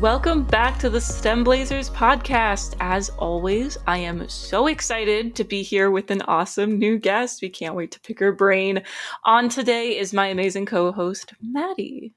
[0.00, 2.74] Welcome back to the STEM Blazers podcast.
[2.80, 7.40] As always, I am so excited to be here with an awesome new guest.
[7.40, 8.82] We can't wait to pick her brain.
[9.24, 12.12] On today is my amazing co host, Maddie.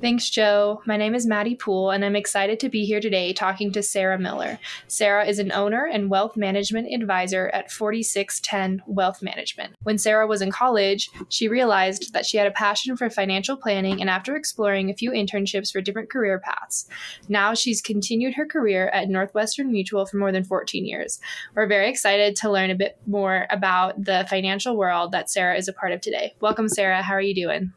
[0.00, 0.80] Thanks, Joe.
[0.86, 4.18] My name is Maddie Poole, and I'm excited to be here today talking to Sarah
[4.18, 4.58] Miller.
[4.88, 9.74] Sarah is an owner and wealth management advisor at 4610 Wealth Management.
[9.82, 14.00] When Sarah was in college, she realized that she had a passion for financial planning,
[14.00, 16.88] and after exploring a few internships for different career paths,
[17.28, 21.20] now she's continued her career at Northwestern Mutual for more than 14 years.
[21.54, 25.68] We're very excited to learn a bit more about the financial world that Sarah is
[25.68, 26.34] a part of today.
[26.40, 27.02] Welcome, Sarah.
[27.02, 27.74] How are you doing?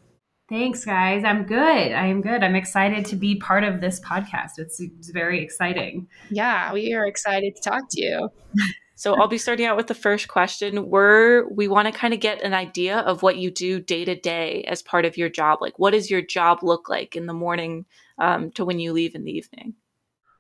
[0.54, 1.24] Thanks, guys.
[1.24, 1.58] I'm good.
[1.58, 2.44] I am good.
[2.44, 4.60] I'm excited to be part of this podcast.
[4.60, 6.08] It's, it's very exciting.
[6.30, 8.30] Yeah, we are excited to talk to you.
[8.96, 10.90] So I'll be starting out with the first question.
[10.90, 14.16] We're we want to kind of get an idea of what you do day to
[14.16, 15.62] day as part of your job.
[15.62, 17.86] Like, what does your job look like in the morning
[18.20, 19.74] um, to when you leave in the evening?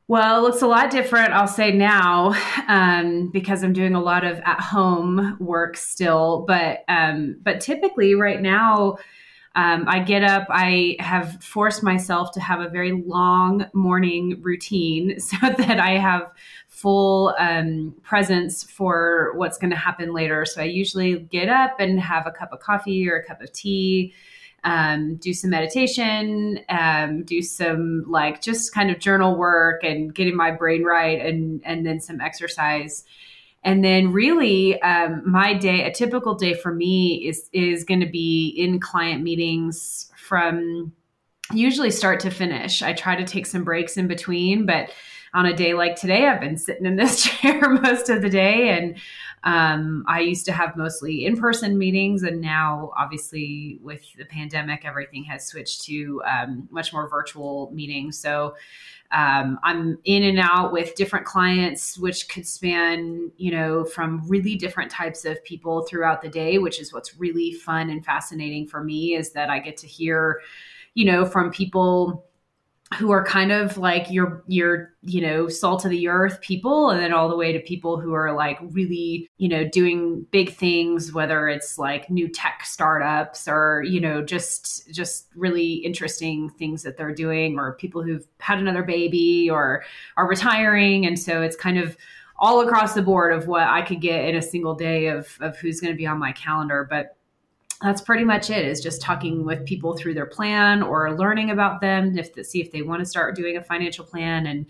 [0.07, 2.35] Well, it looks a lot different, I'll say now,
[2.67, 6.45] um, because I'm doing a lot of at home work still.
[6.47, 8.97] But um, but typically, right now,
[9.55, 15.19] um, I get up, I have forced myself to have a very long morning routine
[15.19, 16.31] so that I have
[16.67, 20.43] full um, presence for what's going to happen later.
[20.45, 23.51] So I usually get up and have a cup of coffee or a cup of
[23.51, 24.13] tea.
[24.65, 30.37] Um, do some meditation, um, do some like just kind of journal work and getting
[30.37, 33.03] my brain right, and and then some exercise
[33.63, 38.09] and then really um, my day a typical day for me is is going to
[38.09, 40.91] be in client meetings from
[41.51, 42.81] usually start to finish.
[42.81, 44.91] I try to take some breaks in between but
[45.35, 48.69] on a day like today i've been sitting in this chair most of the day.
[48.69, 48.97] And
[49.45, 55.25] um, i used to have mostly in-person meetings and now obviously with the pandemic everything
[55.25, 58.17] has switched to um, much more virtual meetings.
[58.17, 58.55] So
[59.13, 64.55] um, I'm in and out with different clients, which could span, you know, from really
[64.55, 68.83] different types of people throughout the day, which is what's really fun and fascinating for
[68.83, 70.41] me is that I get to hear,
[70.95, 72.25] you know, from people
[72.97, 76.99] who are kind of like your your you know salt of the earth people and
[76.99, 81.11] then all the way to people who are like really you know doing big things
[81.11, 86.97] whether it's like new tech startups or you know just just really interesting things that
[86.97, 89.83] they're doing or people who've had another baby or
[90.17, 91.05] are retiring.
[91.05, 91.97] And so it's kind of
[92.37, 95.57] all across the board of what I could get in a single day of of
[95.57, 96.87] who's going to be on my calendar.
[96.89, 97.17] But
[97.83, 101.81] that's pretty much it is just talking with people through their plan or learning about
[101.81, 104.65] them if to see if they want to start doing a financial plan and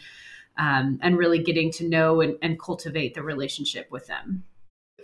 [0.58, 4.44] um, and really getting to know and, and, cultivate the relationship with them.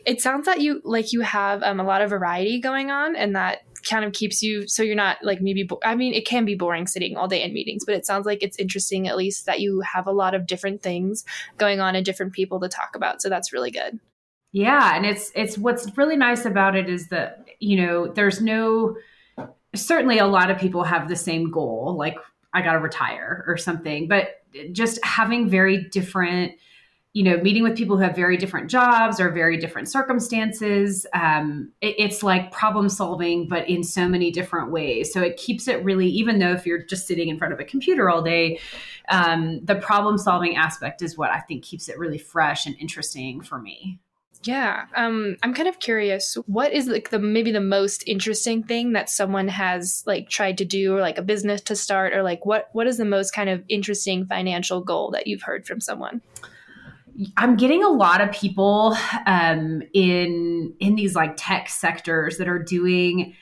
[0.05, 3.35] It sounds that you like you have um, a lot of variety going on and
[3.35, 6.43] that kind of keeps you so you're not like maybe bo- i mean it can
[6.43, 9.45] be boring sitting all day in meetings but it sounds like it's interesting at least
[9.45, 11.23] that you have a lot of different things
[11.57, 13.97] going on and different people to talk about so that's really good.
[14.51, 18.95] Yeah, and it's it's what's really nice about it is that, you know, there's no
[19.75, 22.15] certainly a lot of people have the same goal, like
[22.53, 26.53] I got to retire or something, but just having very different
[27.13, 31.07] you know, meeting with people who have very different jobs or very different circumstances.
[31.13, 35.11] Um, it, it's like problem solving, but in so many different ways.
[35.11, 37.63] So it keeps it really, even though if you're just sitting in front of a
[37.63, 38.59] computer all day,
[39.09, 43.41] um, the problem solving aspect is what I think keeps it really fresh and interesting
[43.41, 43.99] for me.
[44.44, 46.38] Yeah, um, I'm kind of curious.
[46.45, 50.66] What is like the maybe the most interesting thing that someone has like tried to
[50.66, 53.50] do, or like a business to start, or like what what is the most kind
[53.50, 56.22] of interesting financial goal that you've heard from someone?
[57.35, 58.95] I'm getting a lot of people
[59.25, 63.35] um, in in these like tech sectors that are doing,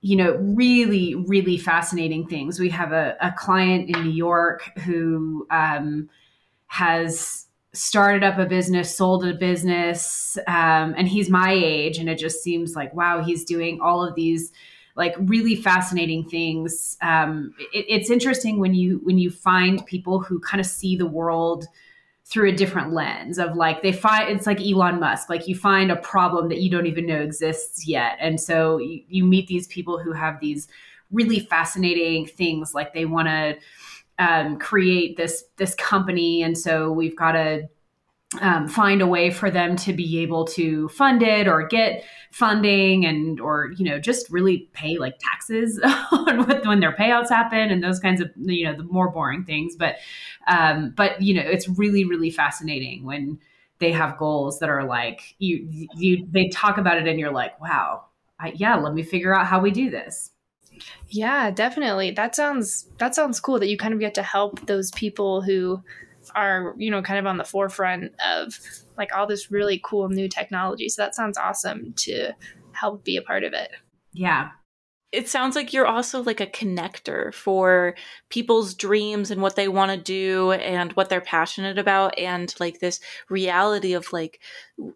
[0.00, 2.58] you know, really really fascinating things.
[2.58, 6.08] We have a, a client in New York who um,
[6.66, 12.18] has started up a business, sold a business, um, and he's my age, and it
[12.18, 14.52] just seems like wow, he's doing all of these
[14.96, 16.96] like really fascinating things.
[17.00, 21.06] Um, it, it's interesting when you when you find people who kind of see the
[21.06, 21.66] world
[22.30, 25.90] through a different lens of like they find it's like Elon Musk like you find
[25.90, 29.66] a problem that you don't even know exists yet and so you, you meet these
[29.66, 30.68] people who have these
[31.10, 33.56] really fascinating things like they want to
[34.20, 37.68] um, create this this company, and so we've got to
[38.40, 43.04] um, find a way for them to be able to fund it or get funding
[43.04, 45.80] and or you know just really pay like taxes
[46.12, 49.74] on when their payouts happen and those kinds of you know the more boring things.
[49.74, 49.96] But
[50.46, 53.40] um but you know it's really really fascinating when
[53.78, 57.58] they have goals that are like you you they talk about it and you're like
[57.60, 58.04] wow
[58.38, 60.30] I, yeah let me figure out how we do this
[61.08, 62.12] Yeah, definitely.
[62.12, 65.82] That sounds that sounds cool that you kind of get to help those people who
[66.34, 68.58] are, you know, kind of on the forefront of
[68.96, 70.88] like all this really cool new technology.
[70.88, 72.32] So that sounds awesome to
[72.72, 73.70] help be a part of it.
[74.12, 74.50] Yeah,
[75.12, 77.96] it sounds like you're also like a connector for
[78.28, 82.78] people's dreams and what they want to do and what they're passionate about and like
[82.78, 84.40] this reality of like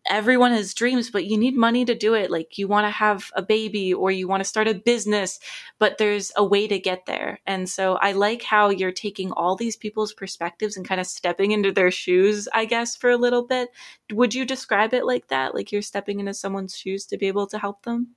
[0.09, 2.31] everyone has dreams but you need money to do it.
[2.31, 5.41] Like you want to have a baby or you want to start a business
[5.81, 7.41] but there's a way to get there.
[7.47, 11.51] And so i like how you're taking all these people's perspectives and kind of stepping
[11.51, 13.71] into their shoes i guess for a little bit.
[14.13, 15.55] Would you describe it like that?
[15.55, 18.15] Like you're stepping into someone's shoes to be able to help them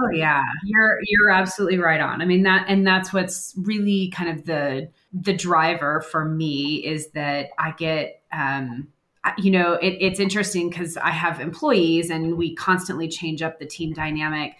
[0.00, 2.20] Oh yeah, you're you're absolutely right on.
[2.20, 7.10] I mean that and that's what's really kind of the the driver for me is
[7.10, 8.88] that I get um
[9.38, 13.66] you know it, it's interesting because I have employees and we constantly change up the
[13.66, 14.56] team dynamic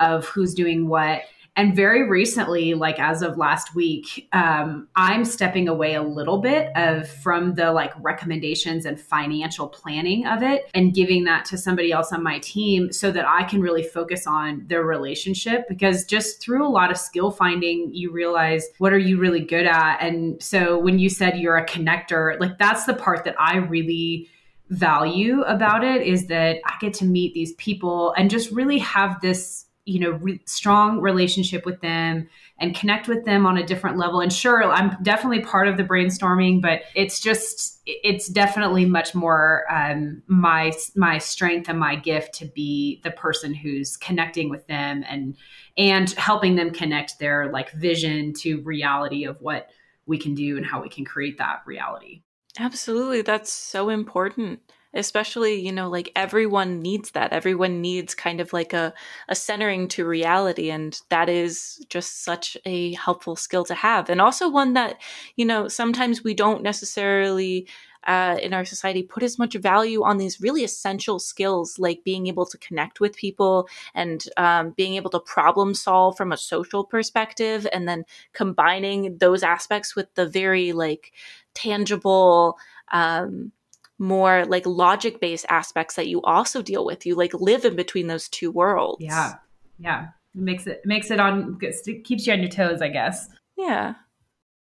[0.00, 1.22] of who's doing what
[1.56, 6.70] and very recently like as of last week um, i'm stepping away a little bit
[6.76, 11.92] of from the like recommendations and financial planning of it and giving that to somebody
[11.92, 15.68] else on my team so that i can really focus on their relationship.
[15.68, 19.66] Because just through a lot of skill finding you realize what are you really good
[19.66, 19.98] at?
[20.00, 24.28] And so when you said you're a connector like that's the part that i really
[24.70, 29.20] value about it is that i get to meet these people and just really have
[29.20, 32.28] this you know re- strong relationship with them
[32.58, 34.20] and connect with them on a different level.
[34.20, 39.64] And sure i'm definitely part of the brainstorming but it's just it's definitely much more
[39.70, 45.04] um, my my strength and my gift to be the person who's connecting with them
[45.08, 45.36] and
[45.76, 49.68] and helping them connect their like vision to reality of what
[50.06, 52.22] we can do and how we can create that reality.
[52.58, 53.22] Absolutely.
[53.22, 54.60] That's so important
[54.94, 57.32] especially you know like everyone needs that.
[57.32, 58.92] Everyone needs kind of like a,
[59.28, 64.20] a centering to reality and that is just such a helpful skill to have and
[64.20, 65.00] also one that
[65.36, 67.66] you know sometimes we don't necessarily
[68.06, 72.26] uh, in our society put as much value on these really essential skills like being
[72.26, 76.84] able to connect with people and um, being able to problem solve from a social
[76.84, 81.12] perspective and then combining those aspects with the very like
[81.54, 82.58] tangible
[82.92, 83.52] um,
[83.98, 87.06] more like logic based aspects that you also deal with.
[87.06, 89.02] You like live in between those two worlds.
[89.02, 89.34] Yeah.
[89.78, 90.08] Yeah.
[90.34, 93.28] It makes it makes it on it keeps you on your toes, I guess.
[93.56, 93.94] Yeah.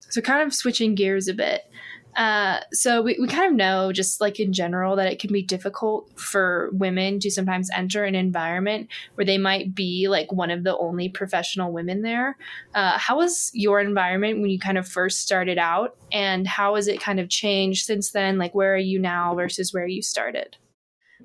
[0.10, 1.62] So kind of switching gears a bit.
[2.16, 5.42] Uh, so we, we kind of know just like in general that it can be
[5.42, 10.64] difficult for women to sometimes enter an environment where they might be like one of
[10.64, 12.38] the only professional women there.
[12.76, 16.88] Uh, how was your environment when you kind of first started out and how has
[16.88, 18.38] it kind of changed since then?
[18.38, 20.58] Like where are you now versus where you started?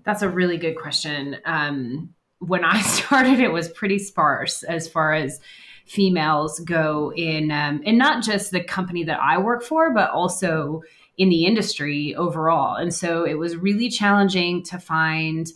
[0.04, 1.36] That's a really good question.
[1.44, 2.14] Um,
[2.46, 5.40] when i started it was pretty sparse as far as
[5.84, 10.82] females go in um, and not just the company that I work for, but also
[11.16, 12.76] in the industry overall.
[12.76, 15.46] And so it was really challenging to find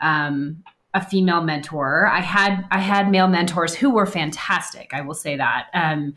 [0.00, 0.62] um,
[0.94, 2.06] a female mentor.
[2.06, 4.90] I had I had male mentors who were fantastic.
[4.92, 5.68] I will say that.
[5.72, 6.14] Um,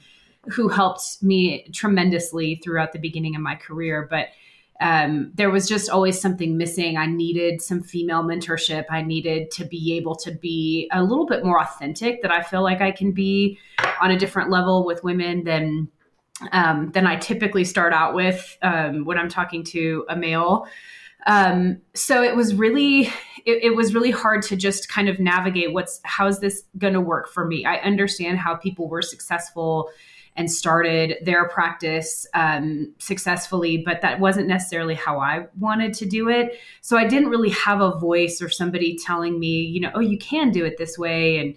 [0.51, 4.27] who helped me tremendously throughout the beginning of my career, but
[4.81, 6.97] um, there was just always something missing.
[6.97, 8.85] I needed some female mentorship.
[8.89, 12.63] I needed to be able to be a little bit more authentic that I feel
[12.63, 13.59] like I can be
[14.01, 15.89] on a different level with women than
[16.51, 20.67] um, than I typically start out with um, when I'm talking to a male.
[21.25, 23.01] Um, so it was really
[23.45, 26.93] it, it, was really hard to just kind of navigate what's how is this going
[26.93, 27.65] to work for me.
[27.65, 29.89] I understand how people were successful
[30.35, 36.27] and started their practice um, successfully, but that wasn't necessarily how I wanted to do
[36.29, 36.57] it.
[36.81, 40.17] So I didn't really have a voice or somebody telling me, you know, oh, you
[40.17, 41.55] can do it this way, and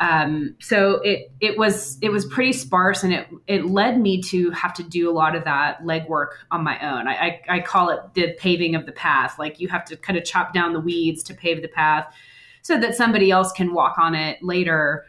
[0.00, 4.50] um, so it it was it was pretty sparse, and it it led me to
[4.50, 7.08] have to do a lot of that legwork on my own.
[7.08, 9.38] I, I, I call it the paving of the path.
[9.38, 12.14] Like you have to kind of chop down the weeds to pave the path,
[12.62, 15.06] so that somebody else can walk on it later.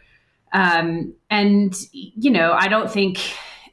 [0.52, 3.18] Um, and you know, I don't think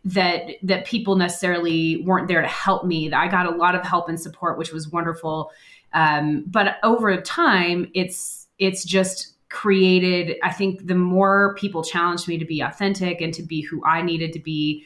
[0.05, 3.11] that that people necessarily weren't there to help me.
[3.11, 5.51] I got a lot of help and support, which was wonderful.
[5.93, 10.37] Um, but over time, it's it's just created.
[10.43, 14.01] I think the more people challenged me to be authentic and to be who I
[14.01, 14.85] needed to be,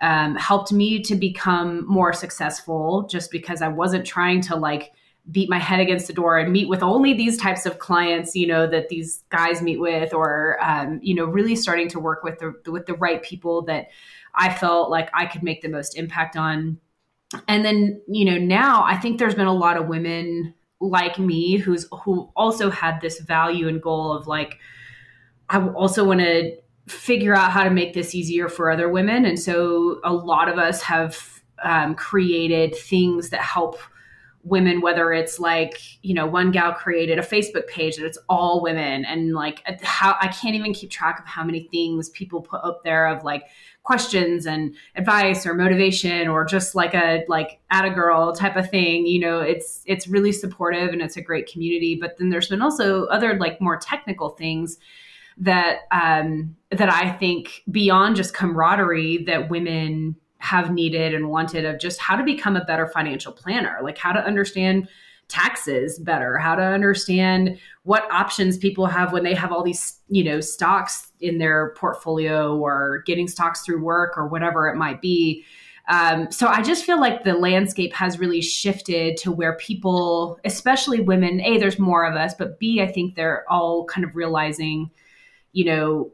[0.00, 3.06] um, helped me to become more successful.
[3.08, 4.92] Just because I wasn't trying to like
[5.30, 8.46] beat my head against the door and meet with only these types of clients you
[8.46, 12.38] know that these guys meet with or um, you know really starting to work with
[12.38, 13.88] the with the right people that
[14.34, 16.78] i felt like i could make the most impact on
[17.48, 21.56] and then you know now i think there's been a lot of women like me
[21.56, 24.58] who's who also had this value and goal of like
[25.48, 26.56] i also want to
[26.86, 29.24] figure out how to make this easier for other women.
[29.24, 33.78] And so a lot of us have um, created things that help
[34.46, 38.62] women whether it's like you know one gal created a facebook page that it's all
[38.62, 39.04] women.
[39.04, 42.82] And like how i can't even keep track of how many things people put up
[42.84, 43.44] there of like
[43.82, 48.70] questions and advice or motivation or just like a like at a girl type of
[48.70, 49.06] thing.
[49.06, 51.98] You know it's it's really supportive and it's a great community.
[52.00, 54.78] But then there's been also other like more technical things
[55.38, 61.78] that um that i think beyond just camaraderie that women have needed and wanted of
[61.78, 64.88] just how to become a better financial planner like how to understand
[65.28, 70.22] taxes better, how to understand what options people have when they have all these, you
[70.22, 75.44] know, stocks in their portfolio or getting stocks through work or whatever it might be.
[75.88, 81.00] Um, so I just feel like the landscape has really shifted to where people, especially
[81.00, 84.90] women, A, there's more of us, but B, I think they're all kind of realizing,
[85.52, 86.12] you know,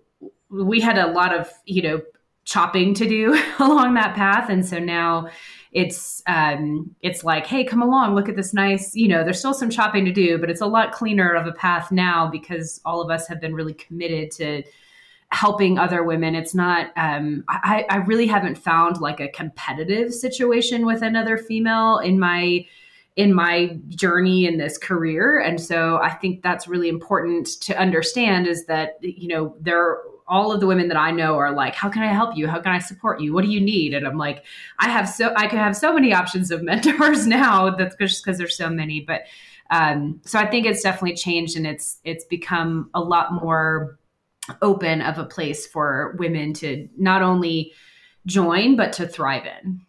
[0.50, 2.02] we had a lot of, you know,
[2.44, 4.48] chopping to do along that path.
[4.48, 5.28] And so now
[5.72, 8.94] it's um, it's like, hey, come along, look at this nice.
[8.94, 11.52] You know, there's still some chopping to do, but it's a lot cleaner of a
[11.52, 14.62] path now because all of us have been really committed to
[15.30, 16.34] helping other women.
[16.34, 16.92] It's not.
[16.96, 22.66] Um, I, I really haven't found like a competitive situation with another female in my
[23.16, 28.46] in my journey in this career and so i think that's really important to understand
[28.46, 29.98] is that you know there
[30.32, 32.48] all of the women that I know are like, how can I help you?
[32.48, 33.34] How can I support you?
[33.34, 33.92] What do you need?
[33.92, 34.44] And I'm like,
[34.78, 37.68] I have so I can have so many options of mentors now.
[37.68, 39.00] That's just because there's so many.
[39.00, 39.24] But
[39.70, 43.98] um, so I think it's definitely changed and it's it's become a lot more
[44.62, 47.72] open of a place for women to not only
[48.24, 49.82] join but to thrive in.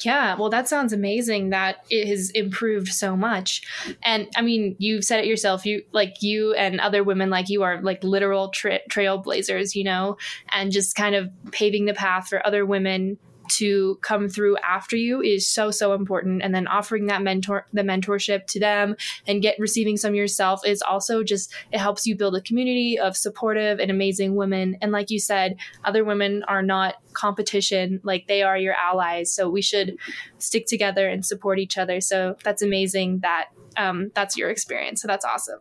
[0.00, 3.62] Yeah, well, that sounds amazing that it has improved so much.
[4.02, 5.64] And I mean, you've said it yourself.
[5.64, 10.16] You like you and other women like you are like literal tra- trailblazers, you know,
[10.52, 13.18] and just kind of paving the path for other women
[13.56, 16.42] to come through after you is so so important.
[16.42, 20.82] And then offering that mentor the mentorship to them and get receiving some yourself is
[20.82, 24.76] also just it helps you build a community of supportive and amazing women.
[24.80, 29.32] And like you said other women are not competition like they are your allies.
[29.32, 29.96] So we should
[30.38, 32.00] stick together and support each other.
[32.00, 35.02] So that's amazing that um, that's your experience.
[35.02, 35.60] So that's awesome.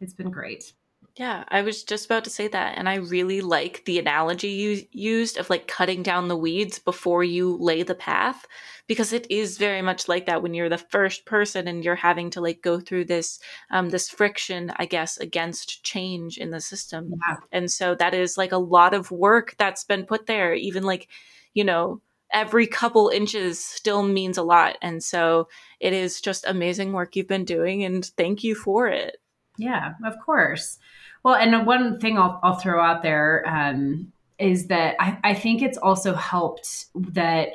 [0.00, 0.72] It's been great
[1.20, 2.78] yeah, I was just about to say that.
[2.78, 7.22] And I really like the analogy you used of like cutting down the weeds before
[7.22, 8.46] you lay the path,
[8.86, 12.30] because it is very much like that when you're the first person and you're having
[12.30, 13.38] to like go through this,
[13.70, 17.12] um, this friction, I guess, against change in the system.
[17.28, 17.36] Yeah.
[17.52, 21.06] And so that is like a lot of work that's been put there, even like,
[21.52, 22.00] you know,
[22.32, 24.78] every couple inches still means a lot.
[24.80, 25.48] And so
[25.80, 27.84] it is just amazing work you've been doing.
[27.84, 29.18] And thank you for it.
[29.56, 30.78] Yeah, of course.
[31.22, 35.62] Well, and one thing I'll, I'll throw out there um, is that I, I think
[35.62, 37.50] it's also helped that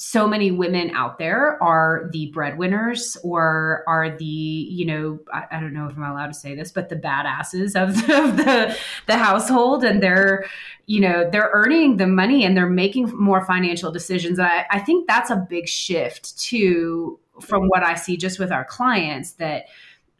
[0.00, 5.60] so many women out there are the breadwinners or are the you know I, I,
[5.60, 8.76] don't know if i'm allowed to say this but the badasses of the, of the
[9.06, 10.46] the household and they're
[10.86, 14.78] you know they're earning the money and they're making more financial decisions and I, I
[14.78, 19.64] think that's a big shift too from what i see just with our clients that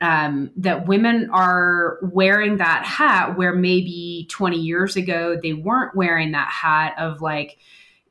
[0.00, 6.32] um, that women are wearing that hat where maybe 20 years ago they weren't wearing
[6.32, 7.58] that hat of like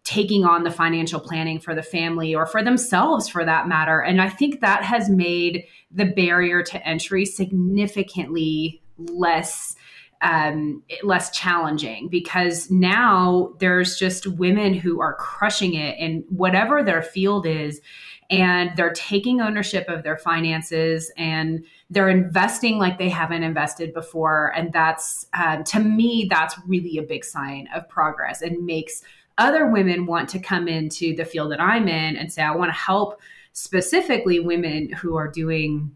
[0.03, 4.01] taking on the financial planning for the family or for themselves for that matter.
[4.01, 9.75] And I think that has made the barrier to entry significantly less
[10.21, 17.01] um, less challenging because now there's just women who are crushing it in whatever their
[17.01, 17.81] field is
[18.29, 24.51] and they're taking ownership of their finances and they're investing like they haven't invested before.
[24.55, 28.41] And that's uh, to me that's really a big sign of progress.
[28.41, 29.03] And makes
[29.38, 32.69] other women want to come into the field that i'm in and say i want
[32.69, 33.19] to help
[33.53, 35.91] specifically women who are doing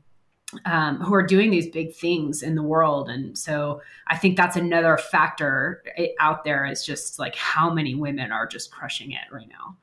[0.65, 4.55] um, who are doing these big things in the world and so i think that's
[4.55, 9.31] another factor eh, out there is just like how many women are just crushing it
[9.31, 9.77] right now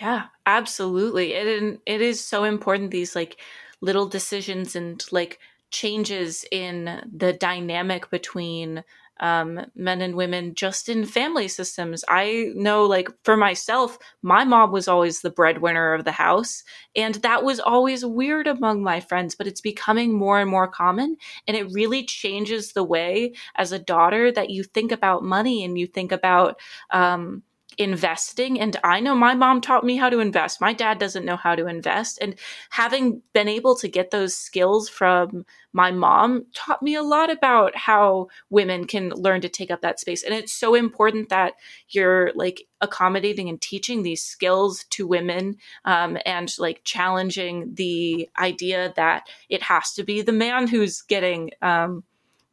[0.00, 1.32] yeah, absolutely.
[1.32, 3.40] It it is so important these like
[3.80, 5.38] little decisions and like
[5.70, 8.84] changes in the dynamic between
[9.20, 12.04] um, men and women just in family systems.
[12.08, 16.62] I know, like, for myself, my mom was always the breadwinner of the house,
[16.94, 21.16] and that was always weird among my friends, but it's becoming more and more common.
[21.46, 25.78] And it really changes the way, as a daughter, that you think about money and
[25.78, 27.42] you think about, um,
[27.78, 28.60] investing.
[28.60, 30.60] And I know my mom taught me how to invest.
[30.60, 32.18] My dad doesn't know how to invest.
[32.20, 32.36] And
[32.70, 37.76] having been able to get those skills from my mom taught me a lot about
[37.76, 40.22] how women can learn to take up that space.
[40.22, 41.54] And it's so important that
[41.90, 48.92] you're like accommodating and teaching these skills to women um, and like challenging the idea
[48.96, 51.50] that it has to be the man who's getting.
[51.60, 52.04] Um,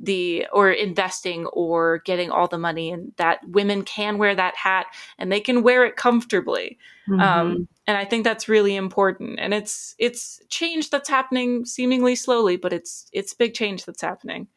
[0.04, 4.86] the or investing or getting all the money and that women can wear that hat
[5.18, 6.78] and they can wear it comfortably.
[7.08, 7.20] Mm-hmm.
[7.20, 9.40] um, and i think that's really important.
[9.40, 14.48] And it's it's change that's happening seemingly slowly but it's it's big change that's happening.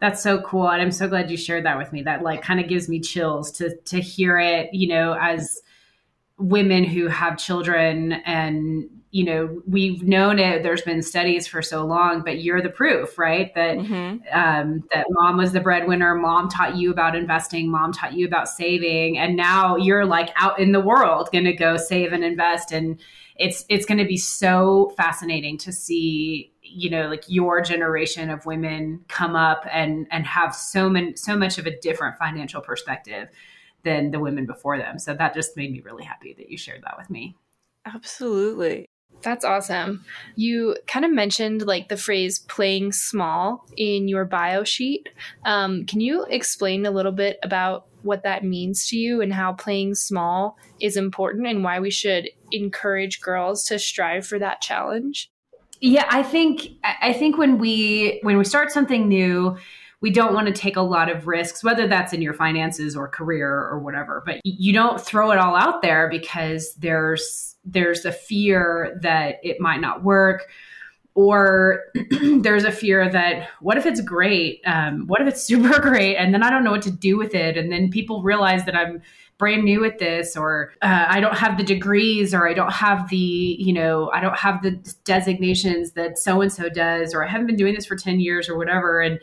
[0.00, 2.02] That's so cool and i'm so glad you shared that with me.
[2.02, 5.60] That like kind of gives me chills to to hear it you know as
[6.38, 11.86] women who have children and you know we've known it there's been studies for so
[11.86, 14.16] long but you're the proof right that mm-hmm.
[14.36, 18.48] um, that mom was the breadwinner mom taught you about investing mom taught you about
[18.48, 22.72] saving and now you're like out in the world going to go save and invest
[22.72, 23.00] and
[23.36, 28.44] it's it's going to be so fascinating to see you know like your generation of
[28.46, 33.28] women come up and and have so many so much of a different financial perspective
[33.84, 36.82] than the women before them so that just made me really happy that you shared
[36.82, 37.36] that with me
[37.86, 38.88] Absolutely.
[39.24, 40.04] That's awesome.
[40.36, 45.08] You kind of mentioned like the phrase playing small in your bio sheet.
[45.44, 49.54] Um, can you explain a little bit about what that means to you and how
[49.54, 55.30] playing small is important and why we should encourage girls to strive for that challenge?
[55.80, 59.56] Yeah, I think I think when we when we start something new,
[60.04, 63.08] we don't want to take a lot of risks, whether that's in your finances or
[63.08, 64.22] career or whatever.
[64.26, 69.62] But you don't throw it all out there because there's there's a fear that it
[69.62, 70.50] might not work
[71.14, 71.84] or
[72.20, 76.34] there's a fear that what if it's great um, what if it's super great and
[76.34, 79.00] then i don't know what to do with it and then people realize that i'm
[79.38, 83.08] brand new at this or uh, i don't have the degrees or i don't have
[83.10, 84.72] the you know i don't have the
[85.04, 88.48] designations that so and so does or i haven't been doing this for 10 years
[88.48, 89.20] or whatever and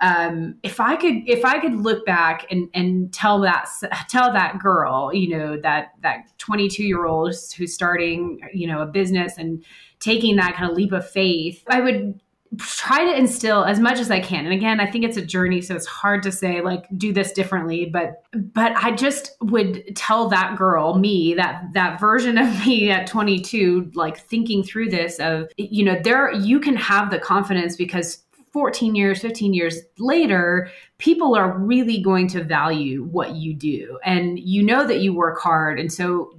[0.00, 3.68] um, if I could if I could look back and and tell that
[4.08, 8.86] tell that girl, you know, that that 22 year old who's starting, you know, a
[8.86, 9.64] business and
[9.98, 12.20] taking that kind of leap of faith, I would
[12.58, 14.44] try to instill as much as I can.
[14.44, 17.32] And again, I think it's a journey, so it's hard to say like do this
[17.32, 22.90] differently, but but I just would tell that girl, me, that that version of me
[22.90, 27.76] at 22 like thinking through this of you know, there you can have the confidence
[27.76, 28.25] because
[28.56, 33.98] 14 years, 15 years later, people are really going to value what you do.
[34.02, 35.78] And you know that you work hard.
[35.78, 36.34] And so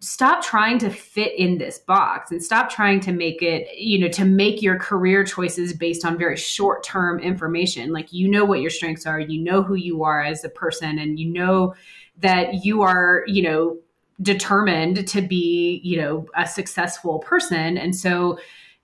[0.00, 4.08] stop trying to fit in this box and stop trying to make it, you know,
[4.08, 7.94] to make your career choices based on very short term information.
[7.94, 10.98] Like, you know what your strengths are, you know who you are as a person,
[10.98, 11.74] and you know
[12.18, 13.78] that you are, you know,
[14.20, 17.78] determined to be, you know, a successful person.
[17.78, 18.38] And so,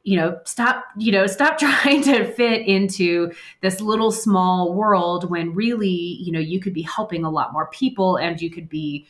[0.05, 5.55] you know stop you know stop trying to fit into this little small world when
[5.55, 5.89] really
[6.21, 9.07] you know you could be helping a lot more people and you could be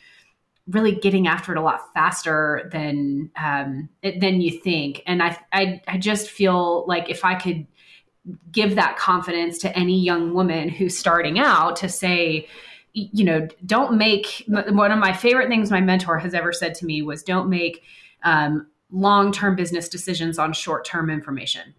[0.67, 5.03] really getting after it a lot faster than um, than you think.
[5.05, 7.67] And I, I i just feel like if i could
[8.51, 12.47] give that confidence to any young woman who's starting out to say
[12.93, 16.85] you know don't make one of my favorite things my mentor has ever said to
[16.85, 17.83] me was don't make
[18.23, 21.75] um, long term business decisions on short term information.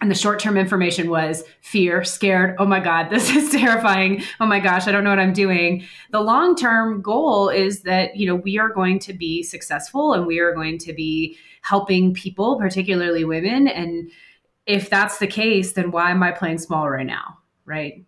[0.00, 2.56] And the short term information was fear, scared.
[2.58, 4.22] Oh my God, this is terrifying.
[4.40, 5.84] Oh my gosh, I don't know what I'm doing.
[6.10, 10.26] The long term goal is that, you know, we are going to be successful and
[10.26, 13.68] we are going to be helping people, particularly women.
[13.68, 14.10] And
[14.66, 17.38] if that's the case, then why am I playing small right now?
[17.64, 18.04] Right.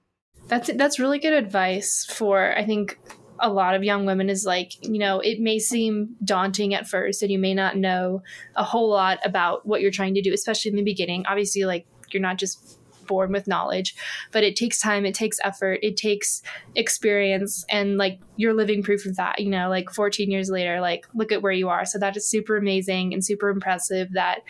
[0.49, 2.99] That's that's really good advice for I think
[3.43, 7.23] a lot of young women is like, you know, it may seem daunting at first
[7.23, 8.23] and you may not know
[8.55, 11.25] a whole lot about what you're trying to do, especially in the beginning.
[11.29, 13.97] Obviously, like, you're not just born with knowledge,
[14.31, 16.41] but it takes time, it takes effort, it takes
[16.77, 21.05] experience, and like you're living proof of that, you know, like 14 years later, like,
[21.13, 21.85] look at where you are.
[21.85, 24.43] So that is super amazing and super impressive that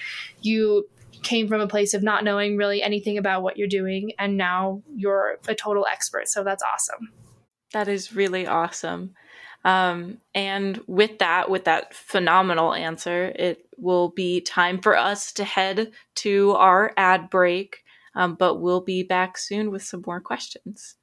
[0.42, 0.86] you
[1.22, 4.82] came from a place of not knowing really anything about what you're doing and now
[4.94, 6.28] you're a total expert.
[6.28, 7.10] So that's awesome.
[7.72, 9.14] That is really awesome.
[9.64, 15.44] Um, and with that, with that phenomenal answer, it will be time for us to
[15.44, 17.78] head to our ad break.
[18.14, 20.96] Um, but we'll be back soon with some more questions.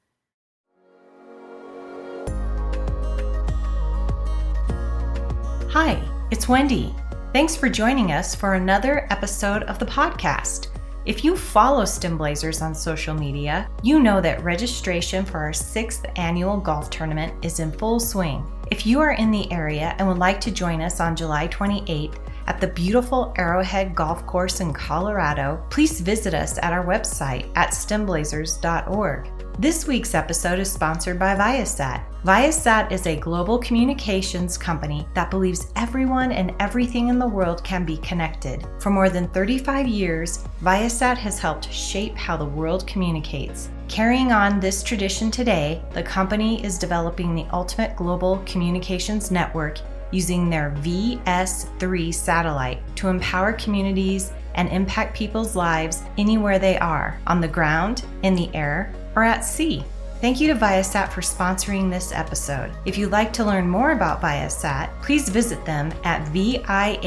[5.70, 6.94] Hi, it's Wendy.
[7.32, 10.69] Thanks for joining us for another episode of the podcast.
[11.06, 16.58] If you follow STEMblazers on social media, you know that registration for our sixth annual
[16.58, 18.46] golf tournament is in full swing.
[18.70, 22.18] If you are in the area and would like to join us on July 28th
[22.50, 27.70] at the beautiful Arrowhead Golf Course in Colorado, please visit us at our website at
[27.70, 29.28] stemblazers.org.
[29.60, 32.02] This week's episode is sponsored by Viasat.
[32.24, 37.84] Viasat is a global communications company that believes everyone and everything in the world can
[37.84, 38.66] be connected.
[38.80, 43.68] For more than 35 years, Viasat has helped shape how the world communicates.
[43.86, 49.78] Carrying on this tradition today, the company is developing the ultimate global communications network
[50.10, 57.40] using their VS3 satellite to empower communities and impact people's lives anywhere they are on
[57.40, 59.84] the ground, in the air, or at sea.
[60.20, 62.70] Thank you to Viasat for sponsoring this episode.
[62.84, 66.98] If you'd like to learn more about Viasat, please visit them at viasat.com.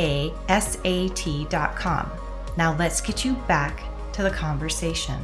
[2.58, 5.20] Now let's get you back to the conversation.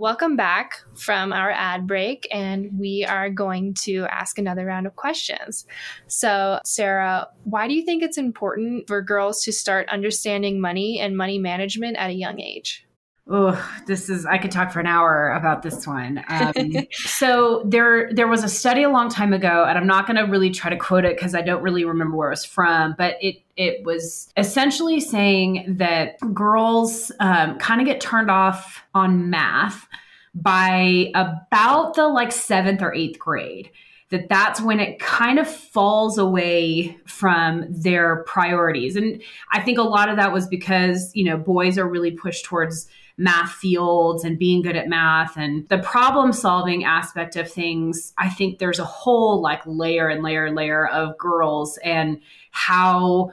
[0.00, 4.94] Welcome back from our ad break, and we are going to ask another round of
[4.94, 5.66] questions.
[6.06, 11.16] So, Sarah, why do you think it's important for girls to start understanding money and
[11.16, 12.86] money management at a young age?
[13.30, 16.24] Oh, this is I could talk for an hour about this one.
[16.28, 16.54] Um,
[16.92, 20.22] so there there was a study a long time ago, and I'm not going to
[20.22, 23.16] really try to quote it because I don't really remember where it was from, but
[23.20, 29.86] it it was essentially saying that girls um, kind of get turned off on math
[30.34, 33.70] by about the like seventh or eighth grade
[34.10, 39.20] that that's when it kind of falls away from their priorities and
[39.52, 42.88] i think a lot of that was because you know boys are really pushed towards
[43.18, 48.28] math fields and being good at math and the problem solving aspect of things i
[48.28, 52.20] think there's a whole like layer and layer and layer of girls and
[52.52, 53.32] how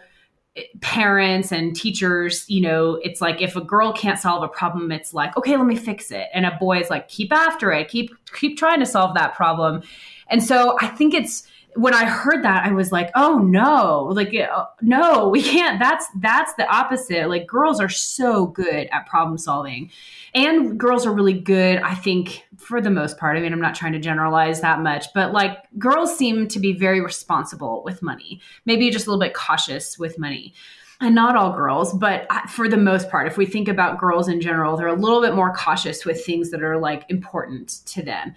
[0.80, 5.14] parents and teachers, you know, it's like if a girl can't solve a problem, it's
[5.14, 6.28] like, okay, let me fix it.
[6.34, 9.84] And a boy is like, keep after it, keep keep trying to solve that problem.
[10.28, 14.34] And so I think it's when I heard that, I was like, oh no, like
[14.34, 15.80] uh, no, we can't.
[15.80, 17.28] That's that's the opposite.
[17.30, 19.92] Like girls are so good at problem solving,
[20.34, 21.80] and girls are really good.
[21.80, 23.38] I think for the most part.
[23.38, 26.74] I mean, I'm not trying to generalize that much, but like girls seem to be
[26.74, 28.42] very responsible with money.
[28.66, 30.54] Maybe just a little bit cautious with money.
[31.02, 34.40] And not all girls, but for the most part, if we think about girls in
[34.40, 38.34] general, they're a little bit more cautious with things that are like important to them.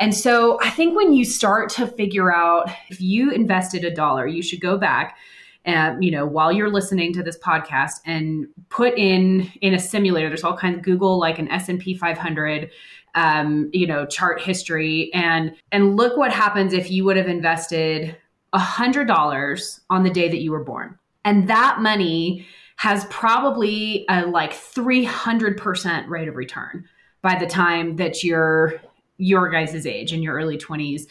[0.00, 4.26] And so I think when you start to figure out if you invested a dollar,
[4.26, 5.16] you should go back
[5.64, 10.28] and you know while you're listening to this podcast and put in in a simulator.
[10.28, 12.70] There's all kinds of google like an s&p 500
[13.14, 15.12] um, you know chart history.
[15.14, 18.16] And and look what happens if you would have invested
[18.52, 20.98] a hundred dollars on the day that you were born.
[21.24, 26.86] And that money has probably a like 300% rate of return
[27.22, 28.80] by the time that you're
[29.24, 31.02] your guys' age in your early 20s.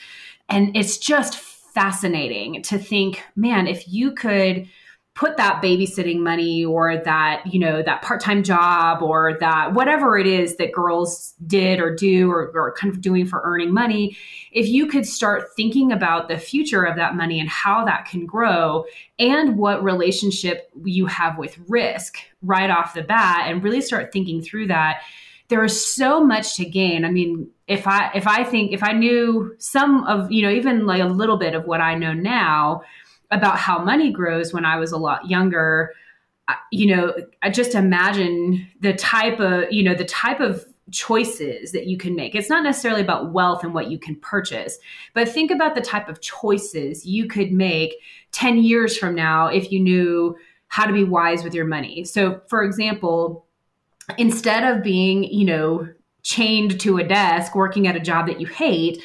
[0.50, 4.68] And it's just fascinating to think, man, if you could
[5.16, 10.26] put that babysitting money or that, you know, that part-time job or that whatever it
[10.26, 14.18] is that girls did or do or, or kind of doing for earning money,
[14.52, 18.26] if you could start thinking about the future of that money and how that can
[18.26, 18.86] grow
[19.20, 24.42] and what relationship you have with risk right off the bat and really start thinking
[24.42, 25.02] through that
[25.50, 27.06] there is so much to gain.
[27.06, 30.86] I mean, if I if I think if I knew some of, you know, even
[30.86, 32.84] like a little bit of what I know now
[33.32, 35.94] about how money grows when I was a lot younger,
[36.72, 41.88] you know, I just imagine the type of, you know, the type of choices that
[41.88, 42.36] you can make.
[42.36, 44.78] It's not necessarily about wealth and what you can purchase,
[45.14, 47.96] but think about the type of choices you could make
[48.34, 50.36] 10 years from now if you knew
[50.68, 52.04] how to be wise with your money.
[52.04, 53.46] So, for example,
[54.18, 55.88] instead of being, you know,
[56.24, 59.04] chained to a desk working at a job that you hate,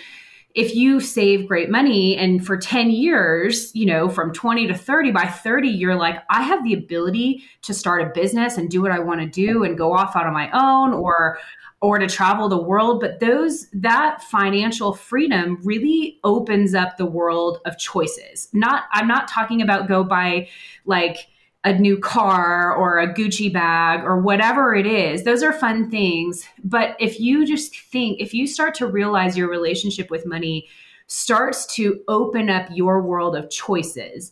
[0.54, 5.12] if you save great money and for 10 years, you know, from 20 to 30,
[5.12, 8.90] by 30, you're like, I have the ability to start a business and do what
[8.90, 11.38] I want to do and go off out on my own or
[11.80, 13.00] or to travel the world.
[13.00, 18.48] But those that financial freedom really opens up the world of choices.
[18.52, 20.48] Not i'm not talking about go buy
[20.86, 21.28] like
[21.64, 25.24] a new car or a Gucci bag or whatever it is.
[25.24, 26.46] Those are fun things.
[26.62, 30.68] But if you just think, if you start to realize your relationship with money
[31.08, 34.30] starts to open up your world of choices,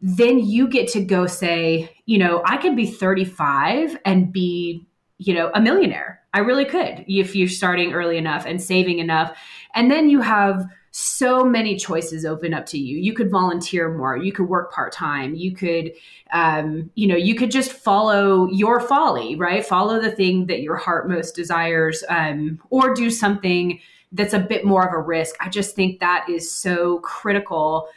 [0.00, 4.86] then you get to go say, you know, I could be 35 and be,
[5.18, 6.20] you know, a millionaire.
[6.32, 9.36] I really could if you're starting early enough and saving enough.
[9.74, 10.64] And then you have
[11.00, 12.98] so many choices open up to you.
[12.98, 14.16] You could volunteer more.
[14.16, 15.36] You could work part time.
[15.36, 15.92] You could,
[16.32, 19.64] um, you know, you could just follow your folly, right?
[19.64, 23.78] Follow the thing that your heart most desires, um, or do something
[24.10, 25.36] that's a bit more of a risk.
[25.38, 27.88] I just think that is so critical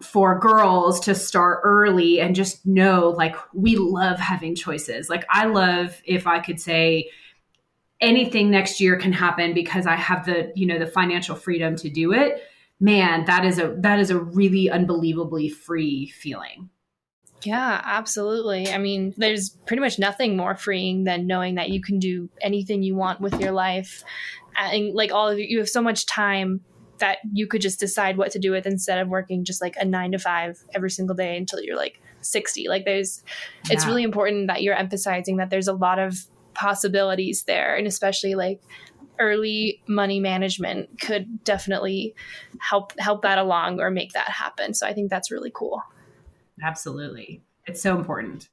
[0.00, 5.10] for girls to start early and just know like we love having choices.
[5.10, 7.10] Like I love if I could say
[8.00, 11.88] anything next year can happen because I have the, you know, the financial freedom to
[11.88, 12.42] do it.
[12.78, 16.68] Man, that is a that is a really unbelievably free feeling.
[17.42, 18.68] Yeah, absolutely.
[18.68, 22.82] I mean, there's pretty much nothing more freeing than knowing that you can do anything
[22.82, 24.02] you want with your life.
[24.58, 26.60] Uh, and like all of you, you have so much time
[26.98, 29.84] that you could just decide what to do with instead of working just like a
[29.84, 32.68] nine to five every single day until you're like 60.
[32.68, 33.22] Like there's,
[33.66, 33.74] yeah.
[33.74, 36.16] it's really important that you're emphasizing that there's a lot of
[36.56, 37.76] possibilities there.
[37.76, 38.60] And especially like
[39.18, 42.14] early money management could definitely
[42.58, 44.74] help, help that along or make that happen.
[44.74, 45.82] So I think that's really cool.
[46.62, 47.42] Absolutely.
[47.66, 48.48] It's so important.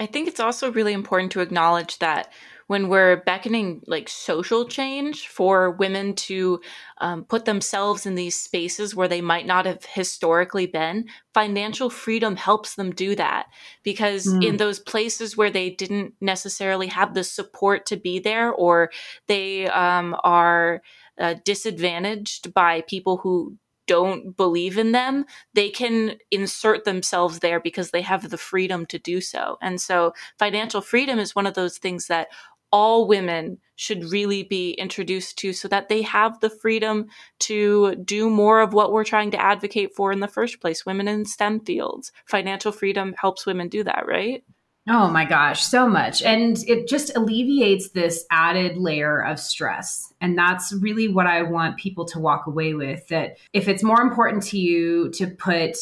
[0.00, 2.32] I think it's also really important to acknowledge that
[2.66, 6.60] when we're beckoning like social change for women to
[6.98, 12.36] um, put themselves in these spaces where they might not have historically been, financial freedom
[12.36, 13.46] helps them do that.
[13.82, 14.44] Because mm.
[14.44, 18.90] in those places where they didn't necessarily have the support to be there, or
[19.26, 20.82] they um, are
[21.18, 27.90] uh, disadvantaged by people who don't believe in them, they can insert themselves there because
[27.90, 29.58] they have the freedom to do so.
[29.60, 32.28] And so financial freedom is one of those things that
[32.74, 37.06] all women should really be introduced to so that they have the freedom
[37.38, 41.06] to do more of what we're trying to advocate for in the first place women
[41.06, 42.10] in STEM fields.
[42.26, 44.42] Financial freedom helps women do that, right?
[44.88, 46.20] Oh my gosh, so much.
[46.22, 50.12] And it just alleviates this added layer of stress.
[50.20, 54.00] And that's really what I want people to walk away with that if it's more
[54.00, 55.76] important to you to put,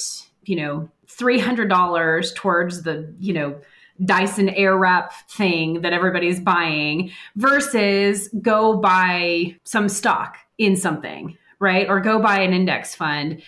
[0.45, 3.59] you know, $300 towards the, you know,
[4.05, 11.89] Dyson Airwrap thing that everybody's buying versus go buy some stock in something, right?
[11.89, 13.43] Or go buy an index fund.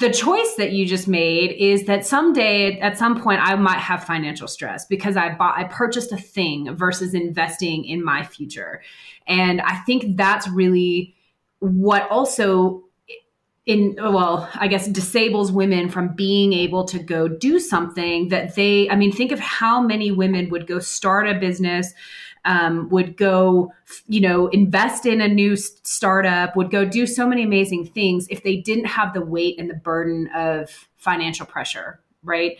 [0.00, 4.02] The choice that you just made is that someday at some point I might have
[4.02, 8.82] financial stress because I bought I purchased a thing versus investing in my future.
[9.26, 11.14] And I think that's really
[11.60, 12.87] what also
[13.68, 18.88] in well i guess disables women from being able to go do something that they
[18.90, 21.92] i mean think of how many women would go start a business
[22.44, 23.72] um, would go
[24.08, 28.42] you know invest in a new startup would go do so many amazing things if
[28.42, 32.56] they didn't have the weight and the burden of financial pressure right?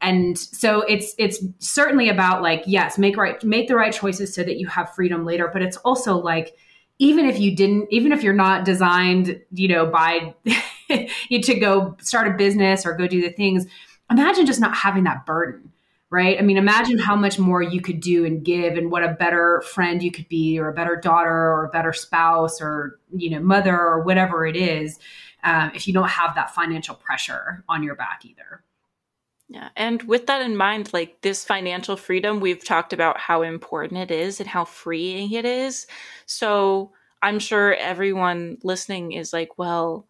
[0.00, 4.42] And so it's it's certainly about like yes make right make the right choices so
[4.42, 6.56] that you have freedom later but it's also like
[6.98, 10.34] even if you didn't even if you're not designed you know by
[11.28, 13.66] you to go start a business or go do the things
[14.10, 15.72] imagine just not having that burden
[16.12, 16.38] right?
[16.38, 19.62] I mean imagine how much more you could do and give and what a better
[19.62, 23.40] friend you could be or a better daughter or a better spouse or you know
[23.40, 25.00] mother or whatever it is
[25.42, 28.62] um, if you don't have that financial pressure on your back either
[29.52, 29.68] yeah.
[29.76, 34.10] And with that in mind, like this financial freedom, we've talked about how important it
[34.10, 35.86] is and how freeing it is.
[36.24, 40.08] So I'm sure everyone listening is like, well,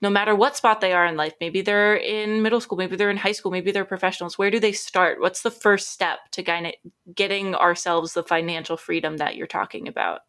[0.00, 3.10] no matter what spot they are in life, maybe they're in middle school, maybe they're
[3.10, 4.36] in high school, maybe they're professionals.
[4.36, 5.20] Where do they start?
[5.20, 6.72] What's the first step to kind of
[7.14, 10.22] getting ourselves the financial freedom that you're talking about?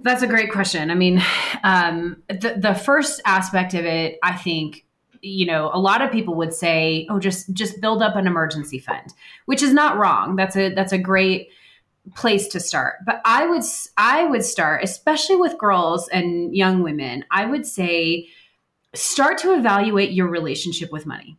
[0.00, 0.90] That's a great question.
[0.90, 1.22] I mean,
[1.62, 4.84] um, the the first aspect of it, I think,
[5.22, 8.78] you know a lot of people would say oh just just build up an emergency
[8.78, 9.14] fund
[9.46, 10.36] which is not wrong.
[10.36, 11.48] That's a that's a great
[12.16, 12.96] place to start.
[13.06, 13.62] But i would
[13.96, 18.28] i would start especially with girls and young women i would say
[18.94, 21.38] start to evaluate your relationship with money.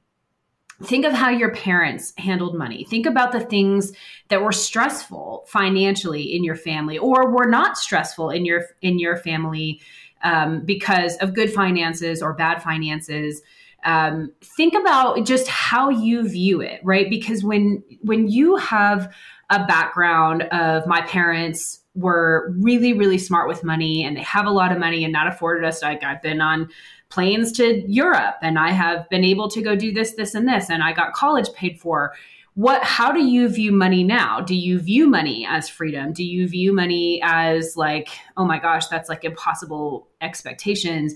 [0.84, 2.84] Think of how your parents handled money.
[2.84, 3.94] Think about the things
[4.30, 9.16] that were stressful financially in your family or were not stressful in your in your
[9.16, 9.82] family
[10.24, 13.42] um, because of good finances or bad finances
[13.86, 17.10] um, think about just how you view it right?
[17.10, 19.14] Because when when you have
[19.50, 24.52] a background of my parents were really really smart with money and they have a
[24.52, 26.68] lot of money and not afforded us like i've been on
[27.10, 30.72] planes to europe and i have been able to go do this this and this
[30.72, 32.14] and i got college paid for.
[32.56, 34.40] What how do you view money now?
[34.40, 36.14] Do you view money as freedom?
[36.14, 41.16] Do you view money as like oh my gosh that's like impossible expectations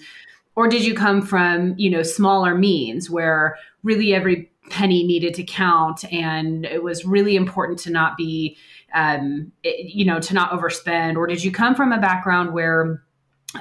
[0.57, 5.43] or did you come from you know smaller means where really every penny needed to
[5.43, 8.57] count and it was really important to not be
[8.93, 11.15] um, it, you know to not overspend?
[11.15, 13.03] Or did you come from a background where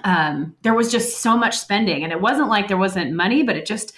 [0.03, 3.57] um, there was just so much spending and it wasn't like there wasn't money but
[3.57, 3.93] it just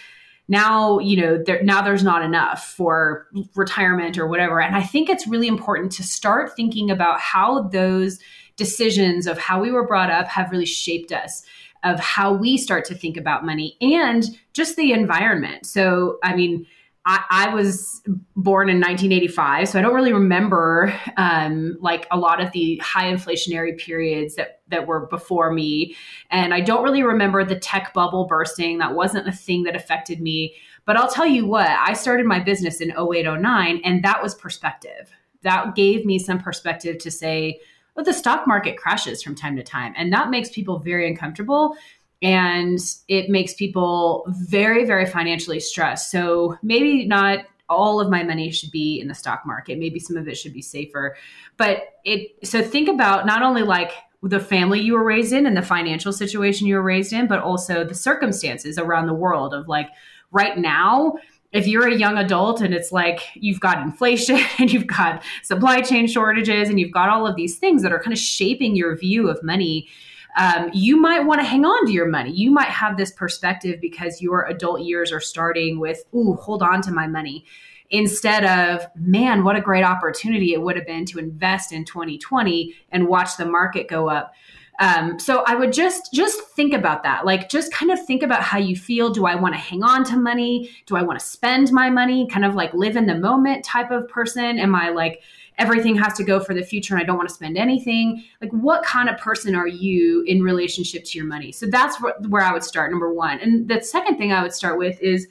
[0.49, 4.61] now you know there, now there's not enough for retirement or whatever.
[4.61, 8.19] And i think it's really important to start thinking about how those
[8.57, 11.45] decisions of how we were brought up have really shaped us
[11.85, 15.67] of how we start to think about money and just the environment.
[15.67, 16.67] So, I mean,
[17.09, 18.03] I, I was
[18.37, 23.11] born in 1985, so I don't really remember um, like a lot of the high
[23.11, 25.97] inflationary periods that that were before me,
[26.31, 28.77] and I don't really remember the tech bubble bursting.
[28.77, 30.55] That wasn't a thing that affected me.
[30.85, 35.11] But I'll tell you what, I started my business in 0809, and that was perspective.
[35.43, 37.61] That gave me some perspective to say,
[37.99, 39.93] but the stock market crashes from time to time.
[39.97, 41.77] And that makes people very uncomfortable
[42.23, 46.09] and it makes people very, very financially stressed.
[46.13, 49.81] So maybe not all of my money should be in the stock market.
[49.81, 51.17] Maybe some of it should be safer.
[51.57, 53.91] But it, so think about not only like
[54.23, 57.41] the family you were raised in and the financial situation you were raised in, but
[57.41, 59.89] also the circumstances around the world of like
[60.31, 61.15] right now,
[61.53, 65.81] if you're a young adult and it's like you've got inflation and you've got supply
[65.81, 68.97] chain shortages and you've got all of these things that are kind of shaping your
[68.97, 69.89] view of money,
[70.37, 72.31] um, you might want to hang on to your money.
[72.33, 76.83] You might have this perspective because your adult years are starting with, ooh, hold on
[76.83, 77.45] to my money.
[77.91, 82.75] Instead of, man, what a great opportunity it would have been to invest in 2020
[82.93, 84.33] and watch the market go up.
[84.81, 87.25] Um, so I would just just think about that.
[87.25, 89.11] Like just kind of think about how you feel.
[89.11, 90.71] Do I want to hang on to money?
[90.87, 92.29] Do I want to spend my money?
[92.29, 94.59] Kind of like live in the moment type of person.
[94.59, 95.21] Am I like
[95.59, 98.23] everything has to go for the future and I don't want to spend anything?
[98.41, 101.51] Like what kind of person are you in relationship to your money?
[101.51, 102.93] So that's where I would start.
[102.93, 103.41] Number one.
[103.41, 105.27] And the second thing I would start with is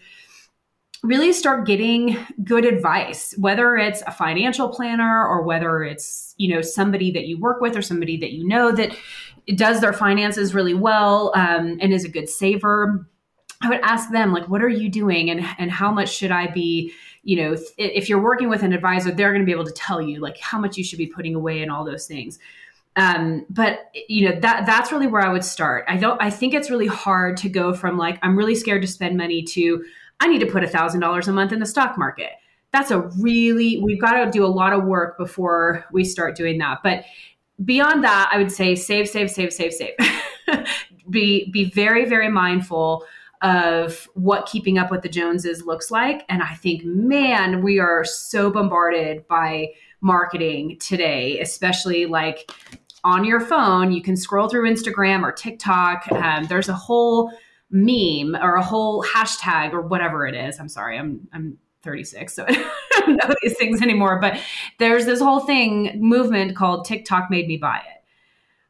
[1.04, 6.62] really start getting good advice whether it's a financial planner or whether it's you know
[6.62, 8.96] somebody that you work with or somebody that you know that
[9.56, 13.08] does their finances really well um, and is a good saver
[13.62, 16.48] i would ask them like what are you doing and and how much should i
[16.48, 16.92] be
[17.24, 20.02] you know if you're working with an advisor they're going to be able to tell
[20.02, 22.40] you like how much you should be putting away and all those things
[22.96, 26.54] um, but you know that that's really where i would start i don't i think
[26.54, 29.84] it's really hard to go from like i'm really scared to spend money to
[30.20, 32.32] I need to put a thousand dollars a month in the stock market.
[32.72, 36.58] That's a really, we've got to do a lot of work before we start doing
[36.60, 36.80] that.
[36.84, 37.06] But
[37.64, 39.96] beyond that, I would say save, save, save, save, save.
[41.10, 43.06] be, be very, very mindful
[43.42, 46.26] of what keeping up with the Joneses looks like.
[46.30, 52.52] And I think, man, we are so bombarded by marketing today, especially like
[53.04, 53.92] on your phone.
[53.92, 56.12] You can scroll through Instagram or TikTok.
[56.12, 57.32] Um, there's a whole
[57.70, 60.60] meme or a whole hashtag or whatever it is.
[60.60, 64.20] I'm sorry, I'm I'm 36, so I don't know these things anymore.
[64.20, 64.40] But
[64.78, 68.04] there's this whole thing movement called TikTok made me buy it.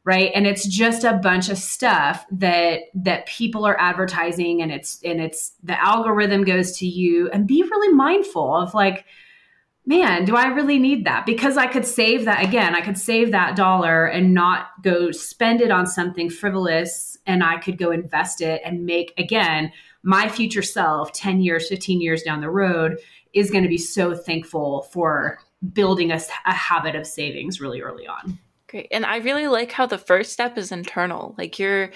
[0.04, 0.30] Right.
[0.34, 5.20] And it's just a bunch of stuff that that people are advertising and it's and
[5.20, 9.04] it's the algorithm goes to you and be really mindful of like,
[9.84, 11.26] man, do I really need that?
[11.26, 15.60] Because I could save that again, I could save that dollar and not go spend
[15.60, 20.62] it on something frivolous and I could go invest it and make again my future
[20.62, 22.98] self 10 years, 15 years down the road
[23.34, 25.38] is going to be so thankful for
[25.72, 28.38] building a, a habit of savings really early on.
[28.68, 28.88] Great.
[28.90, 31.34] And I really like how the first step is internal.
[31.38, 31.90] Like you're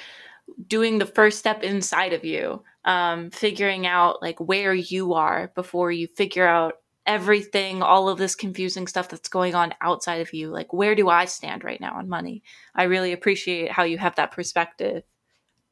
[0.67, 5.93] doing the first step inside of you, um, figuring out like where you are before
[5.93, 6.75] you figure out
[7.07, 10.51] everything, all of this confusing stuff that's going on outside of you.
[10.51, 12.43] Like, where do I stand right now on money?
[12.75, 15.03] I really appreciate how you have that perspective.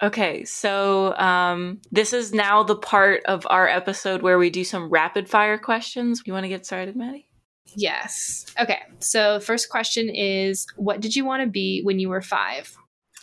[0.03, 4.89] Okay, so um, this is now the part of our episode where we do some
[4.89, 6.23] rapid fire questions.
[6.25, 7.29] You want to get started, Maddie?
[7.77, 8.47] Yes.
[8.59, 12.75] Okay, so first question is What did you want to be when you were five?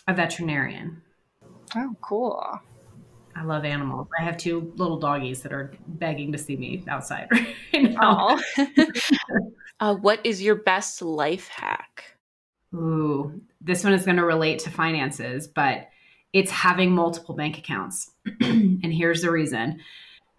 [0.06, 1.02] A veterinarian.
[1.74, 2.60] Oh, cool.
[3.34, 4.08] I love animals.
[4.18, 7.28] I have two little doggies that are begging to see me outside
[7.74, 8.38] right now.
[9.80, 12.16] uh, what is your best life hack?
[12.74, 15.88] Ooh, this one is going to relate to finances, but
[16.32, 18.10] it's having multiple bank accounts.
[18.40, 19.80] and here's the reason.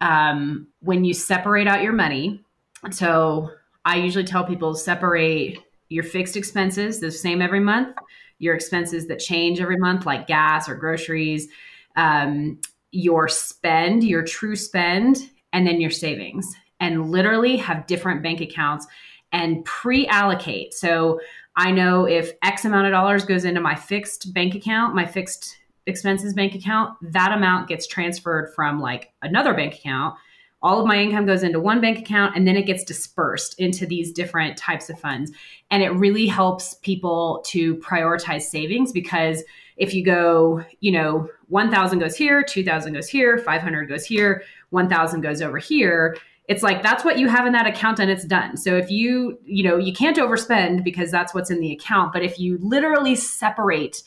[0.00, 2.42] Um, when you separate out your money,
[2.90, 3.50] so
[3.84, 7.96] I usually tell people separate your fixed expenses the same every month,
[8.38, 11.48] your expenses that change every month, like gas or groceries,
[11.96, 12.58] um,
[12.92, 18.86] your spend, your true spend, and then your savings, and literally have different bank accounts
[19.32, 20.72] and pre allocate.
[20.72, 21.20] So
[21.56, 25.56] I know if X amount of dollars goes into my fixed bank account, my fixed
[25.90, 30.16] expenses bank account, that amount gets transferred from like another bank account.
[30.62, 33.86] All of my income goes into one bank account and then it gets dispersed into
[33.86, 35.32] these different types of funds.
[35.70, 39.42] And it really helps people to prioritize savings because
[39.76, 45.20] if you go, you know, 1000 goes here, 2000 goes here, 500 goes here, 1000
[45.22, 46.16] goes over here,
[46.50, 48.56] it's like that's what you have in that account and it's done.
[48.56, 52.24] So if you, you know, you can't overspend because that's what's in the account, but
[52.24, 54.02] if you literally separate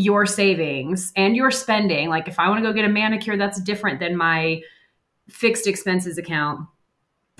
[0.00, 3.60] your savings and your spending, like if I want to go get a manicure, that's
[3.60, 4.62] different than my
[5.28, 6.66] fixed expenses account.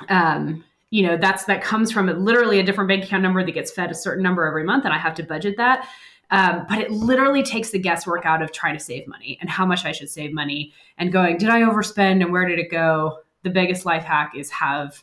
[0.09, 3.71] Um, you know, that's that comes from literally a different bank account number that gets
[3.71, 5.89] fed a certain number every month, and I have to budget that.
[6.33, 9.67] Um, but it literally takes the guesswork out of trying to save money and how
[9.67, 13.19] much I should save money and going, did I overspend and where did it go?
[13.43, 15.03] the biggest life hack is have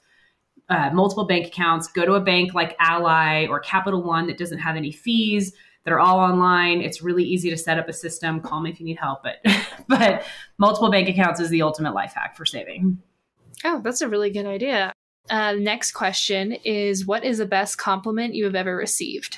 [0.69, 1.87] uh, multiple bank accounts.
[1.87, 5.53] Go to a bank like Ally or Capital One that doesn't have any fees.
[5.87, 6.81] That are all online.
[6.81, 8.41] It's really easy to set up a system.
[8.41, 9.23] Call me if you need help.
[9.23, 9.37] But
[9.87, 10.25] but
[10.57, 13.01] multiple bank accounts is the ultimate life hack for saving.
[13.63, 14.91] Oh, that's a really good idea.
[15.29, 19.37] Uh, next question is What is the best compliment you have ever received?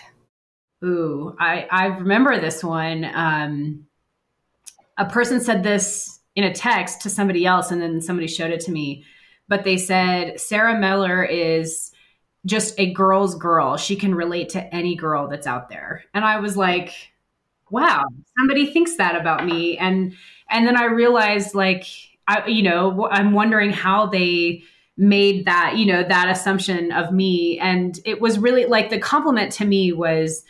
[0.84, 3.06] Ooh, I, I remember this one.
[3.14, 3.86] Um,
[4.98, 8.62] a person said this in a text to somebody else and then somebody showed it
[8.62, 9.06] to me
[9.48, 11.89] but they said sarah miller is
[12.46, 16.40] just a girl's girl she can relate to any girl that's out there and i
[16.40, 16.94] was like
[17.70, 18.04] wow
[18.38, 20.14] somebody thinks that about me and
[20.50, 21.86] and then i realized like
[22.28, 24.64] i you know i'm wondering how they
[24.96, 29.52] made that you know that assumption of me and it was really like the compliment
[29.52, 30.44] to me was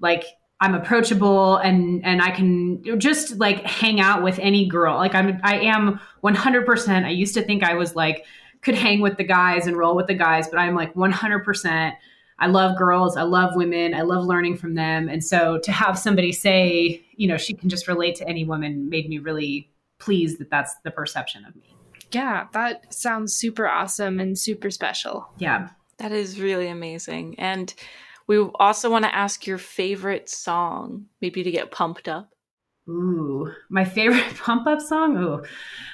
[0.00, 0.24] like
[0.60, 4.96] I'm approachable and and I can just like hang out with any girl.
[4.96, 7.04] Like I'm I am 100%.
[7.04, 8.24] I used to think I was like
[8.66, 11.92] could hang with the guys and roll with the guys, but I'm like 100%.
[12.40, 15.08] I love girls, I love women, I love learning from them.
[15.08, 18.90] And so to have somebody say, you know, she can just relate to any woman
[18.90, 21.76] made me really pleased that that's the perception of me.
[22.10, 25.28] Yeah, that sounds super awesome and super special.
[25.38, 25.68] Yeah.
[25.98, 27.38] That is really amazing.
[27.38, 27.72] And
[28.26, 32.32] we also want to ask your favorite song, maybe to get pumped up.
[32.88, 35.16] Ooh, my favorite pump up song.
[35.16, 35.42] Ooh,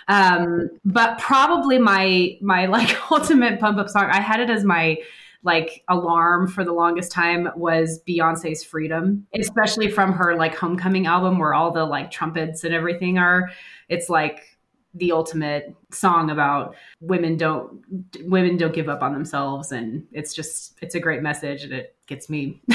[0.08, 4.04] um, but probably my my like ultimate pump up song.
[4.04, 4.98] I had it as my
[5.44, 11.38] like alarm for the longest time was Beyonce's Freedom, especially from her like Homecoming album
[11.38, 13.50] where all the like trumpets and everything are.
[13.88, 14.52] It's like
[14.94, 17.82] the ultimate song about women don't
[18.24, 21.96] women don't give up on themselves and it's just it's a great message and it
[22.06, 22.60] gets me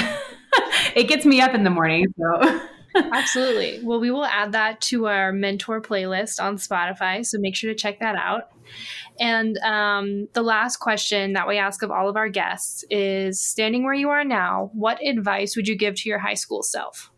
[0.96, 2.60] it gets me up in the morning so
[2.94, 3.80] Absolutely.
[3.82, 7.24] Well, we will add that to our mentor playlist on Spotify.
[7.24, 8.50] So make sure to check that out.
[9.20, 13.84] And um, the last question that we ask of all of our guests is standing
[13.84, 17.10] where you are now, what advice would you give to your high school self?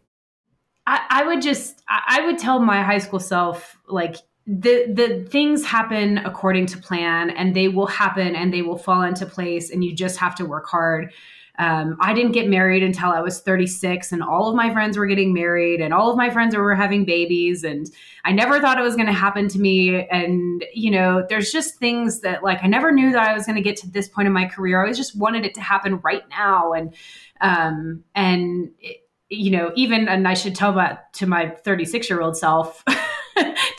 [0.87, 4.17] I, I would just, I would tell my high school self, like,
[4.51, 9.03] the the things happen according to plan and they will happen and they will fall
[9.03, 11.13] into place and you just have to work hard.
[11.59, 15.07] Um, i didn't get married until i was 36 and all of my friends were
[15.07, 17.87] getting married and all of my friends were having babies and
[18.25, 20.07] i never thought it was going to happen to me.
[20.09, 23.57] And you know there's just things that like i never knew that i was going
[23.57, 24.79] to get to this point in my career.
[24.79, 26.73] I always just wanted it to happen right now.
[26.73, 26.95] And
[27.43, 32.21] um and it, you know even and i should tell that to my 36 year
[32.21, 32.83] old self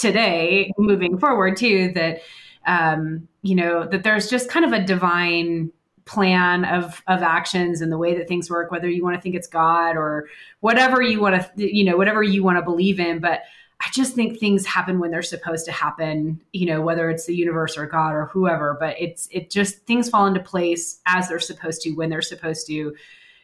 [0.01, 2.21] today moving forward too that
[2.65, 5.71] um, you know that there's just kind of a divine
[6.05, 9.35] plan of of actions and the way that things work whether you want to think
[9.35, 10.27] it's god or
[10.59, 13.19] whatever you want to you know whatever you want to believe in.
[13.19, 13.43] But
[13.79, 17.35] i just think things happen when they're supposed to happen you know whether it's the
[17.35, 18.75] universe or god or whoever.
[18.79, 22.65] But it's it just things fall into place as they're supposed to when they're supposed
[22.67, 22.95] to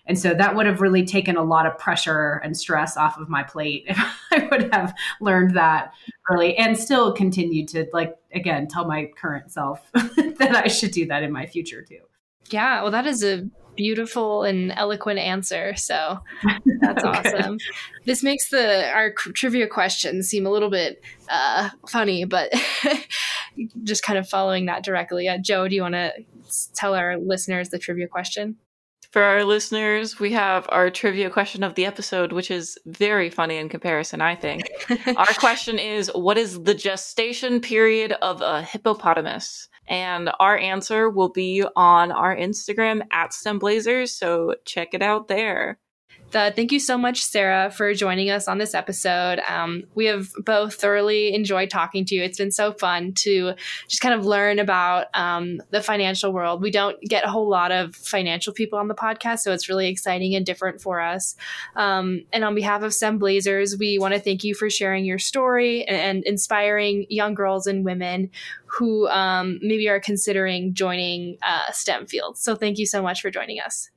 [0.08, 3.30] and so that would have really taken a lot of pressure and stress off of
[3.30, 3.97] my plate if
[4.32, 5.93] I would have learned that
[6.30, 11.05] early and still continued to, like, again, tell my current self that I should do
[11.08, 11.99] that in my future too.
[12.49, 15.76] Yeah, well, that is a beautiful and eloquent answer.
[15.76, 16.20] So
[16.82, 17.58] that's awesome.
[18.05, 22.51] This makes the our trivia questions seem a little bit uh, funny, but
[23.84, 25.28] just kind of following that directly.
[25.28, 26.14] Uh, Joe, do you want to
[26.74, 28.55] tell our listeners the trivia question?
[29.12, 33.58] For our listeners, we have our trivia question of the episode, which is very funny
[33.58, 34.64] in comparison, I think.
[35.16, 39.70] our question is What is the gestation period of a hippopotamus?
[39.88, 45.80] And our answer will be on our Instagram at STEMblazers, so check it out there.
[46.32, 49.39] Thank you so much, Sarah, for joining us on this episode.
[49.47, 52.21] Um, we have both thoroughly enjoyed talking to you.
[52.21, 53.53] It's been so fun to
[53.88, 56.61] just kind of learn about um, the financial world.
[56.61, 59.88] We don't get a whole lot of financial people on the podcast, so it's really
[59.88, 61.36] exciting and different for us.
[61.75, 65.19] Um, and on behalf of STEM Blazers, we want to thank you for sharing your
[65.19, 68.30] story and, and inspiring young girls and women
[68.65, 72.41] who um, maybe are considering joining uh, STEM fields.
[72.41, 73.89] So thank you so much for joining us.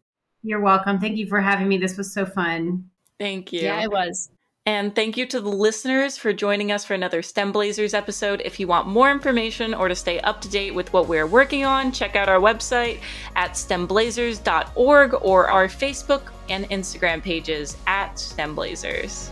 [0.42, 0.98] You're welcome.
[0.98, 1.78] Thank you for having me.
[1.78, 2.88] This was so fun.
[3.18, 3.60] Thank you.
[3.60, 4.30] Yeah, it was.
[4.66, 8.42] And thank you to the listeners for joining us for another STEM Blazers episode.
[8.44, 11.64] If you want more information or to stay up to date with what we're working
[11.64, 13.00] on, check out our website
[13.36, 19.30] at stemblazers.org or our Facebook and Instagram pages at STEM Blazers.